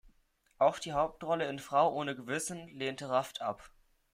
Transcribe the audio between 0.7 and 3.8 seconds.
die Hauptrolle in "Frau ohne Gewissen" lehnte Raft ab.